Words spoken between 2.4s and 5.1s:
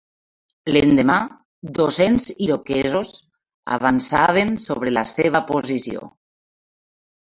iroquesos avançaven sobre la